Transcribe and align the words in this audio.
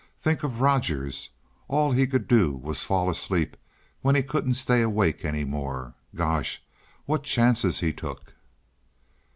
"Think 0.17 0.41
of 0.41 0.61
Rogers 0.61 1.29
all 1.67 1.91
he 1.91 2.07
could 2.07 2.27
do 2.27 2.53
was 2.55 2.83
fall 2.83 3.07
asleep 3.07 3.55
when 4.01 4.15
he 4.15 4.23
couldn't 4.23 4.55
stay 4.55 4.81
awake 4.81 5.23
any 5.23 5.43
more. 5.43 5.93
Gosh, 6.15 6.59
what 7.05 7.21
chances 7.21 7.81
he 7.81 7.93
took!" 7.93 8.33